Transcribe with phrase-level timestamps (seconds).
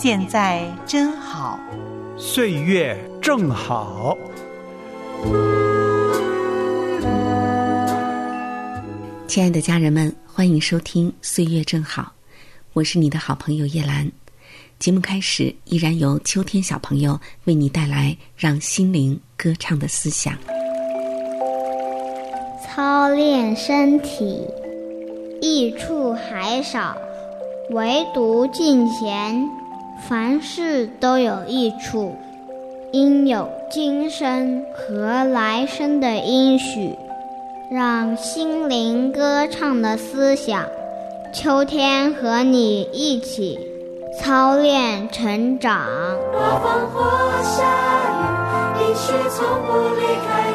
[0.00, 1.58] 现在真好，
[2.16, 4.16] 岁月正好。
[9.26, 12.02] 亲爱的家人们，欢迎收听《岁月正好》，
[12.74, 14.08] 我是你的好朋友叶兰。
[14.78, 20.32] 节目开始，依然由秋天小朋友为你带来让心灵歌唱的思想。
[22.64, 24.46] 操练身体，
[25.42, 26.96] 益处还少，
[27.70, 29.44] 唯独敬贤，
[30.06, 32.14] 凡事都有益处。
[32.90, 36.96] 应有今生和来生的应许，
[37.70, 40.64] 让心灵歌唱的思想，
[41.34, 43.58] 秋天和你一起
[44.18, 45.86] 操练成长。
[46.32, 47.10] 刮风或
[47.42, 47.62] 下
[48.08, 50.47] 雨，应许从不离开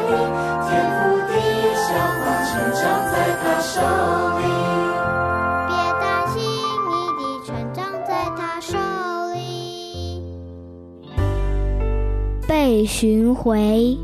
[12.84, 13.98] 被寻回。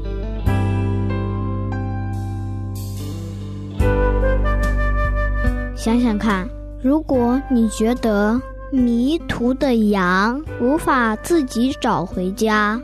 [5.75, 6.47] 想想看，
[6.81, 12.81] 如果你觉得迷途的羊无法自己找回家，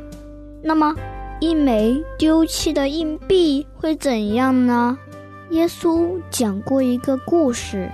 [0.62, 0.94] 那么
[1.40, 4.98] 一枚丢弃的硬币会怎样呢？
[5.52, 7.90] 耶稣讲过一个故事，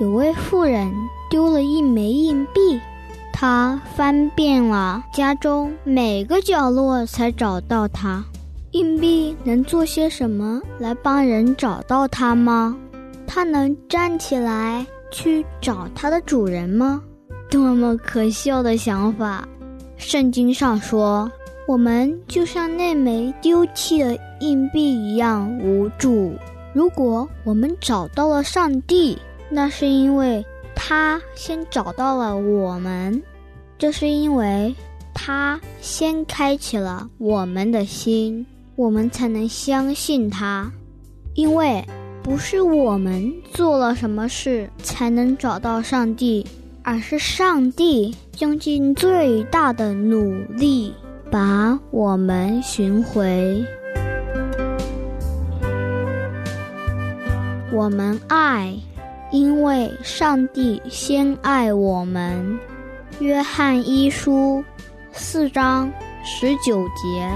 [0.00, 0.92] 有位妇人
[1.30, 2.80] 丢了一枚硬币。
[3.40, 8.22] 他翻遍了家中每个角落，才找到它。
[8.72, 12.76] 硬币能做些什么来帮人找到它吗？
[13.26, 17.02] 它能站起来去找它的主人吗？
[17.50, 19.48] 多么可笑的想法！
[19.96, 21.32] 圣经上说，
[21.66, 26.34] 我们就像那枚丢弃的硬币一样无助。
[26.74, 29.16] 如果我们找到了上帝，
[29.48, 33.22] 那是因为他先找到了我们。
[33.80, 34.74] 这是因为
[35.14, 38.44] 他先开启了我们的心，
[38.76, 40.70] 我们才能相信他。
[41.34, 41.82] 因为
[42.22, 46.46] 不是我们做了什么事才能找到上帝，
[46.82, 50.92] 而是上帝用尽最大的努力
[51.30, 53.64] 把我们寻回。
[57.72, 58.76] 我们爱，
[59.32, 62.58] 因为上帝先爱我们。
[63.20, 64.64] 约翰一书
[65.12, 65.92] 四章
[66.24, 67.28] 十九节。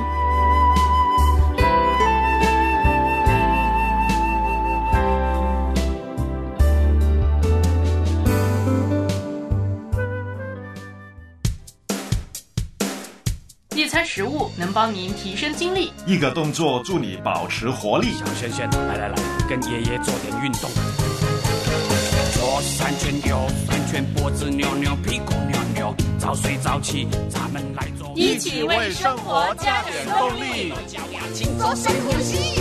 [13.76, 18.12] 一餐食物能帮您提升精力，一个动作助你保持活力。
[18.14, 19.14] 小轩轩，来来来，
[19.46, 20.70] 跟爷爷做点运动。
[22.32, 23.38] 左三圈，右
[24.02, 25.54] 脖子扭扭，屁股扭。
[26.18, 30.72] 早睡早起，咱们来做，一起为生活加点动力。
[31.34, 32.54] 请做深呼吸，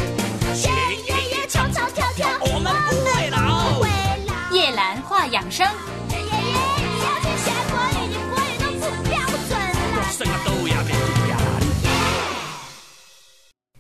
[0.54, 0.70] 学
[1.08, 4.54] 爷爷唱唱跳跳，我们不会老。
[4.54, 5.66] 叶兰话养生。
[6.10, 6.30] 爷爷爷，
[7.00, 7.74] 小心下过
[8.04, 9.14] 雨，过雨都不标
[9.48, 9.52] 准
[9.96, 9.98] 了。
[10.12, 10.92] 什么都要变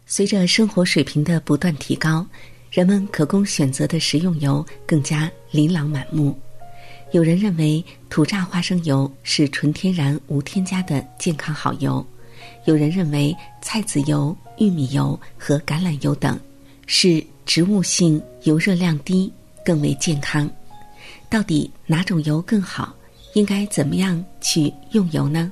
[0.05, 2.25] 随着生活水平的不断提高，
[2.71, 6.39] 人们可供选择的食用油更加琳琅满目。
[7.13, 12.03] 有人认为土榨花生油是纯天然无添加的健康好油，
[12.65, 16.39] 有人认为菜籽油、玉米油和橄榄油等
[16.87, 19.31] 是植物性油热量低，
[19.63, 20.49] 更为健康。
[21.29, 22.95] 到底哪种油更好？
[23.35, 25.51] 应该怎么样去用油呢？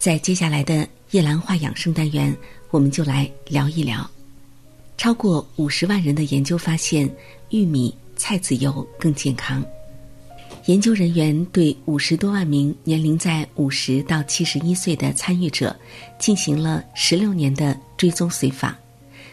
[0.00, 2.36] 在接下来的叶兰花养生单元，
[2.72, 4.08] 我们就来聊一聊。
[4.96, 7.08] 超过五十万人的研究发现，
[7.50, 9.64] 玉米、菜籽油更健康。
[10.68, 15.74] 研究人员对五十多万名年龄在五十到七十一岁的参与者
[16.18, 18.76] 进行了十六年的追踪随访，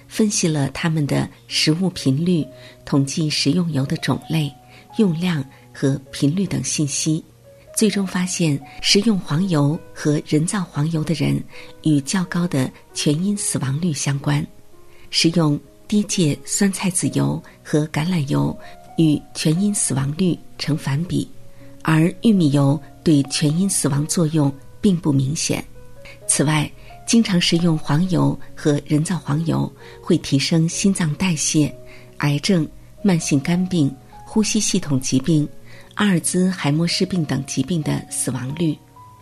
[0.07, 2.47] 分析了他们的食物频率，
[2.85, 4.49] 统计食用油的种类、
[4.97, 5.43] 用量
[5.73, 7.21] 和频率等信息，
[7.75, 11.43] 最终发现食用黄油和人造黄油的人
[11.83, 14.45] 与较高的全因死亡率相关，
[15.09, 18.57] 食用低芥酸菜籽油和橄榄油。
[18.97, 21.27] 与全因死亡率成反比，
[21.81, 24.51] 而玉米油对全因死亡作用
[24.81, 25.63] 并不明显。
[26.27, 26.69] 此外，
[27.05, 29.71] 经常食用黄油和人造黄油
[30.01, 31.73] 会提升心脏代谢、
[32.17, 32.67] 癌症、
[33.03, 33.93] 慢性肝病、
[34.25, 35.47] 呼吸系统疾病、
[35.93, 38.75] 阿尔兹海默氏病等疾病的死亡率。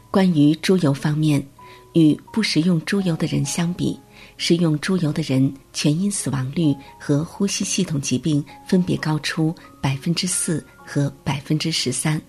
[0.09, 1.45] 关于猪油方面，
[1.93, 3.99] 与不食用猪油的人相比，
[4.45, 12.21] 食用猪油的人全因死亡率和呼吸系统疾病分别高出百分之四和百分之十三。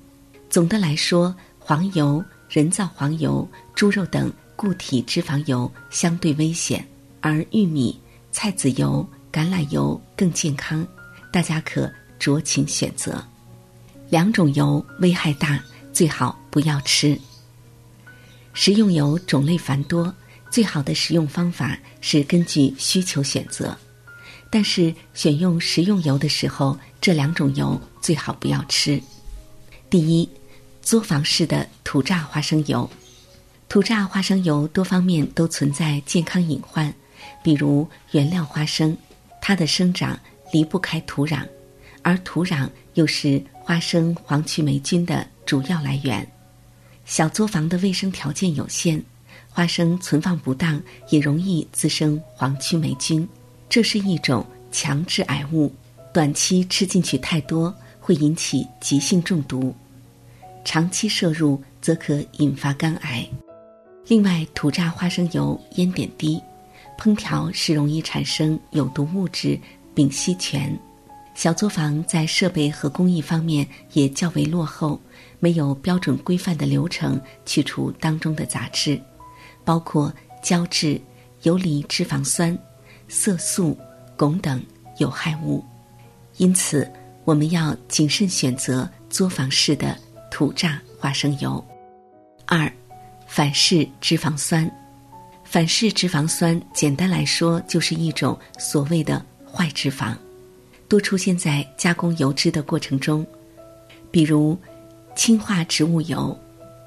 [0.48, 3.44] 总的来说，黄油、人造黄油、
[3.74, 6.86] 猪肉等固体脂肪油相对危险，
[7.20, 8.00] 而玉米、
[8.30, 10.86] 菜籽油、橄榄油更健康，
[11.32, 13.20] 大家可酌情选择。
[14.08, 15.60] 两种油危害大，
[15.92, 17.18] 最好不要吃。
[18.52, 20.14] 食用油种类繁多。
[20.54, 23.76] 最好的食用方法是根据需求选择，
[24.48, 29.02] 但是选用食用油的时候，这两种油最好不要吃。
[29.90, 30.28] 第一，
[30.80, 32.88] 作坊式的土榨花生油，
[33.68, 36.94] 土榨花生油多方面都存在健康隐患，
[37.42, 38.96] 比如原料花生，
[39.42, 40.16] 它的生长
[40.52, 41.44] 离不开土壤，
[42.02, 46.24] 而土壤又是花生黄曲霉菌的主要来源。
[47.04, 49.04] 小作坊的卫生条件有限。
[49.54, 53.26] 花生存放不当，也容易滋生黄曲霉菌，
[53.68, 55.72] 这是一种强致癌物。
[56.12, 59.72] 短期吃进去太多，会引起急性中毒；
[60.64, 63.24] 长期摄入则可引发肝癌。
[64.08, 66.42] 另外，土榨花生油烟点低，
[66.98, 69.56] 烹调时容易产生有毒物质
[69.94, 70.76] 丙烯醛。
[71.36, 75.00] 小作坊在设备和工艺方面也较为落后，
[75.38, 79.00] 没有标准规范的流程去除当中的杂质。
[79.64, 80.12] 包括
[80.42, 81.00] 胶质、
[81.42, 82.56] 游离脂肪酸、
[83.08, 83.76] 色素、
[84.16, 84.62] 汞等
[84.98, 85.64] 有害物，
[86.36, 86.88] 因此
[87.24, 89.96] 我们要谨慎选择作坊式的
[90.30, 91.64] 土榨花生油。
[92.46, 92.70] 二、
[93.26, 94.70] 反式脂肪酸。
[95.44, 100.16] 反式脂肪酸简单来说就是一种所谓的坏脂肪，
[100.88, 103.24] 多出现在加工油脂的过程中，
[104.10, 104.58] 比如
[105.14, 106.36] 氢化植物油、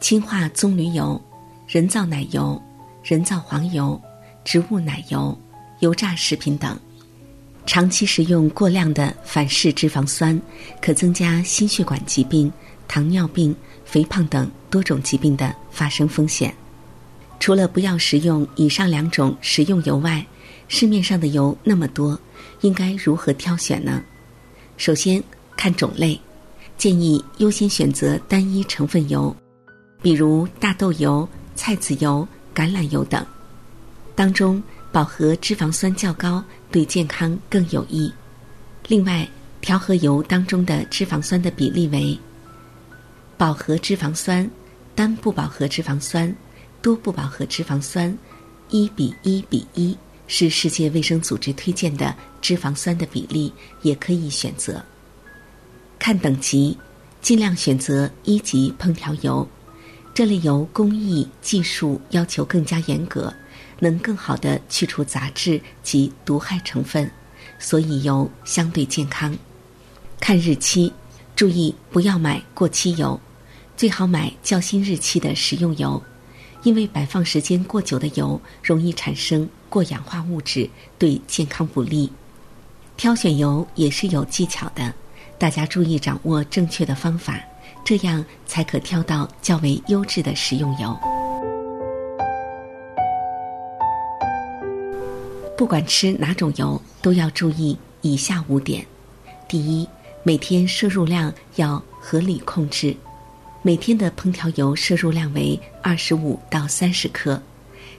[0.01, 1.21] 氢化棕榈油、
[1.67, 2.59] 人造奶油。
[3.03, 4.01] 人造黄油、
[4.43, 5.37] 植物奶油、
[5.79, 6.77] 油炸食品等，
[7.65, 10.37] 长期食用过量的反式脂肪酸，
[10.81, 12.51] 可增加心血管疾病、
[12.85, 13.55] 糖尿病、
[13.85, 16.53] 肥胖等多种疾病的发生风险。
[17.39, 20.25] 除了不要食用以上两种食用油外，
[20.67, 22.19] 市面上的油那么多，
[22.59, 24.03] 应该如何挑选呢？
[24.75, 25.23] 首先
[25.55, 26.19] 看种类，
[26.77, 29.33] 建议优先选择单一成分油，
[30.01, 31.25] 比如大豆油、
[31.57, 32.25] 菜籽油。
[32.55, 33.23] 橄榄油等，
[34.15, 38.11] 当中饱和脂肪酸较高，对健康更有益。
[38.87, 39.29] 另外，
[39.61, 42.17] 调和油当中的脂肪酸的比例为：
[43.37, 44.49] 饱和脂肪酸、
[44.95, 46.35] 单不饱和脂肪酸、
[46.81, 48.17] 多不饱和脂肪酸，
[48.71, 49.95] 一比一比一
[50.25, 53.53] 是世界卫生组织推荐的脂肪酸的比例，
[53.83, 54.83] 也可以选择。
[55.99, 56.75] 看等级，
[57.21, 59.47] 尽量选择一级烹调油。
[60.17, 63.31] 这类油工艺技术要求更加严格，
[63.77, 67.07] 能更好的去除杂质及毒害成分，
[67.59, 69.37] 所以油相对健康。
[70.19, 70.91] 看日期，
[71.35, 73.21] 注意不要买过期油，
[73.75, 76.01] 最好买较新日期的食用油，
[76.63, 82.11] 因为摆放时间过久的油容易产生过氧化物质，对健康不利。
[82.95, 84.91] 挑选油也是有技巧的，
[85.37, 87.39] 大家注意掌握正确的方法。
[87.87, 90.93] 这样才可挑到较为优质的食用油。
[95.57, 98.85] 不管吃哪种油，都要注意以下五点：
[99.47, 99.87] 第一，
[100.23, 102.93] 每天摄入量要合理控制，
[103.61, 107.41] 每天的烹调油摄入量为二十五到三十克，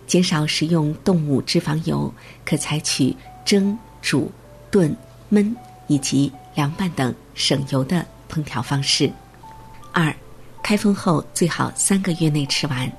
[0.06, 2.12] 减少食用动物脂肪油，
[2.44, 4.30] 可采取蒸、煮、
[4.70, 4.94] 炖、
[5.32, 5.50] 焖
[5.86, 9.10] 以及凉拌等省油的烹调方式。
[9.98, 10.14] 二，
[10.62, 12.90] 开封后最好三个月内吃完。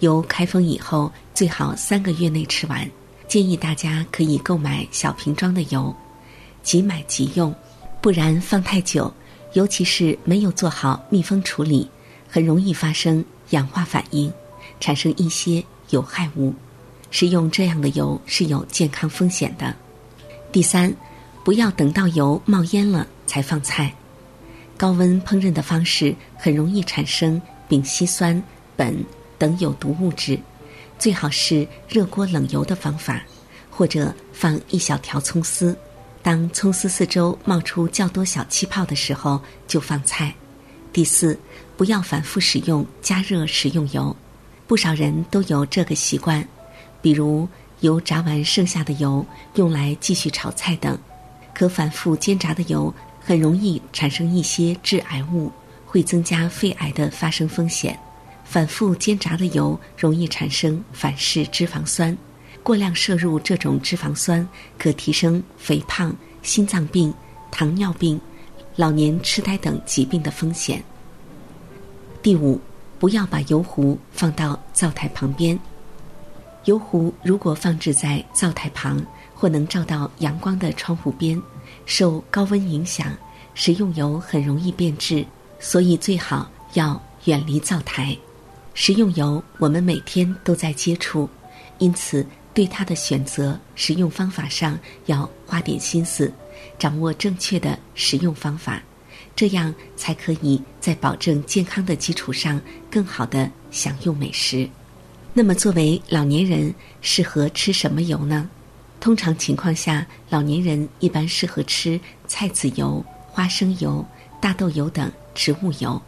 [0.00, 2.90] 油开封以后最好三个月内吃完。
[3.28, 5.94] 建议大家可以购买小瓶装的油，
[6.64, 7.54] 即买即用，
[8.00, 9.14] 不然放太久，
[9.52, 11.88] 尤其是没有做好密封处理，
[12.28, 14.32] 很容易发生氧化反应，
[14.80, 16.52] 产生一些有害物。
[17.12, 19.72] 食用这样的油是有健康风险的。
[20.50, 20.92] 第三，
[21.44, 23.94] 不要等到油冒烟了才放菜。
[24.78, 28.40] 高温烹饪的方式很容易产生丙烯酸、
[28.76, 28.94] 苯
[29.36, 30.38] 等有毒物质，
[31.00, 33.20] 最好是热锅冷油的方法，
[33.68, 35.76] 或者放一小条葱丝，
[36.22, 40.32] 当葱丝四周冒出较多小气泡的时候就放菜。
[40.92, 41.36] 第四，
[41.76, 44.14] 不要反复使用加热食用油，
[44.68, 46.46] 不少人都有这个习惯，
[47.02, 47.48] 比如
[47.80, 50.96] 油炸完剩下的油用来继续炒菜等。
[51.52, 52.94] 可反复煎炸的油
[53.28, 55.52] 很容易产生一些致癌物，
[55.84, 57.98] 会增加肺癌的发生风险。
[58.42, 62.16] 反复煎炸的油容易产生反式脂肪酸，
[62.62, 67.12] 过量摄入这种脂肪酸可提升肥胖、心脏病、
[67.50, 68.18] 糖尿病、
[68.76, 70.82] 老年痴呆等疾病的风险。
[72.22, 72.58] 第五，
[72.98, 75.60] 不要把油壶放到灶台旁边。
[76.64, 79.04] 油壶如果放置在灶台旁
[79.34, 81.38] 或能照到阳光的窗户边，
[81.88, 83.16] 受高温影响，
[83.54, 85.24] 食用油很容易变质，
[85.58, 88.14] 所以最好要远离灶台。
[88.74, 91.26] 食用油，我们每天都在接触，
[91.78, 96.30] 因此对它的选择、食用方法上要花点心思，
[96.78, 98.82] 掌握正确的食用方法，
[99.34, 104.68] 这样才可以在保证健康的基础上，更好的享用美食。
[105.32, 108.48] 那么，作为老年人，适合吃什么油呢？
[109.00, 114.04] 通常情况下，老年人一般适合吃菜籽油、花生油、
[114.40, 116.00] 大豆油等植物油。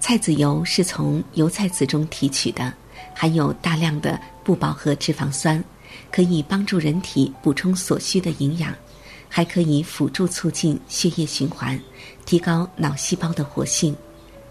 [0.00, 2.72] 菜籽油是从油菜籽中提取的，
[3.14, 5.62] 含有大量的不饱和脂肪酸，
[6.10, 8.74] 可以帮助人体补充所需的营养，
[9.28, 11.78] 还可以辅助促进血液循环，
[12.24, 13.94] 提高脑细胞的活性。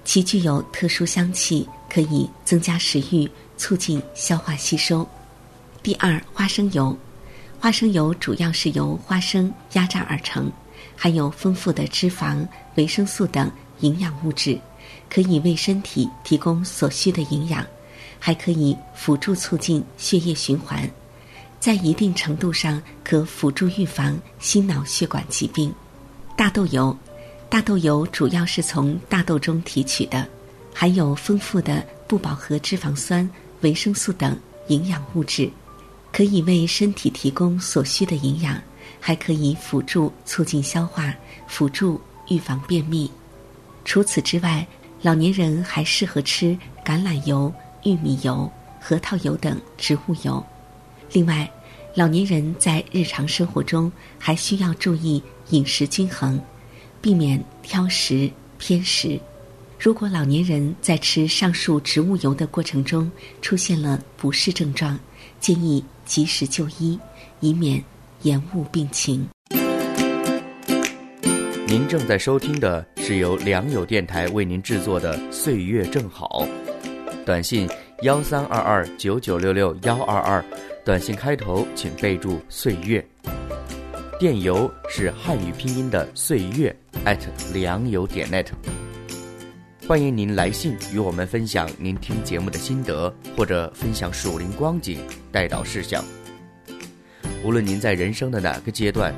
[0.04, 5.08] 其具有特殊香气，可以增加食欲，促进消化吸收。
[5.84, 6.96] 第二，花生油，
[7.62, 10.52] 花生油主要是由花生压榨而成，
[10.98, 13.52] 含有丰富的脂肪、维生素等
[13.82, 14.60] 营养物质。
[15.08, 17.64] 可以为身体提供所需的营养，
[18.18, 20.90] 还可以辅助促进血液循环，
[21.60, 25.72] 在一定程度上可辅助预防心脑血管疾病。
[26.36, 26.98] 大豆油，
[27.48, 30.28] 大豆油主要是从大豆中提取的，
[30.74, 33.30] 含有丰富的不饱和脂肪酸、
[33.62, 34.36] 维生素等
[34.70, 35.48] 营养物质，
[36.12, 38.62] 可以为身体提供所需的营养，
[39.00, 41.16] 还可以辅助促进消化，
[41.48, 42.00] 辅助
[42.30, 43.10] 预防便秘。
[43.86, 44.68] 除此之外，
[45.02, 47.52] 老年人还适合吃橄榄油、
[47.84, 50.46] 玉米油、核桃油等植物油。
[51.12, 51.50] 另外，
[51.96, 56.40] 老年人在日常生活中还需要注意饮食均衡，
[57.02, 59.20] 避免挑食偏食。
[59.80, 65.00] 如果老年人在吃上述植物油的过程中出现了不适症状，
[65.42, 66.98] 建议及时就医，
[67.40, 67.84] 以免
[68.22, 69.28] 延误病情。
[71.66, 76.46] 您正在收听的是由良友电台为您制作的《岁月正好》，
[77.26, 77.68] 短信
[78.04, 80.46] 幺三二二九九六六幺二二，
[80.86, 83.04] 短信开头请备注“岁月”，
[84.20, 88.46] 电邮是汉语拼音的“岁月”艾特良友点 net。
[89.88, 95.00] 欢迎您来信与我们分享您听节目的心得，或者分享属灵光景、
[95.32, 96.04] 带导事项。
[97.44, 99.14] 无论您在人生的哪个阶段，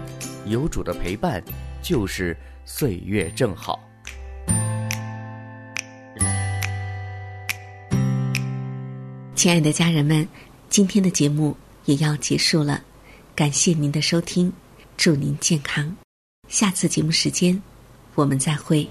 [0.46, 1.44] 有主的陪伴。
[1.82, 3.78] 就是岁月正好，
[9.36, 10.26] 亲爱的家人们，
[10.70, 12.82] 今天的节目也要结束了，
[13.36, 14.50] 感谢您的收听，
[14.96, 15.94] 祝您健康，
[16.48, 17.62] 下次节目时间
[18.16, 18.88] 我们再会。